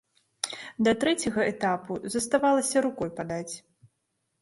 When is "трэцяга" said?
1.03-1.45